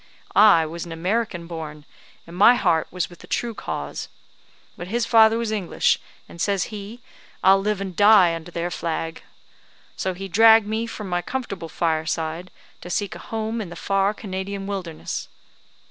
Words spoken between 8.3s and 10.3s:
under their flag.' So he